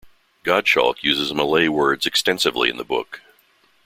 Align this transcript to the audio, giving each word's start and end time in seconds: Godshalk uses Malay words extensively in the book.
Godshalk 0.43 1.03
uses 1.03 1.31
Malay 1.31 1.67
words 1.67 2.07
extensively 2.07 2.71
in 2.71 2.77
the 2.77 2.83
book. 2.83 3.21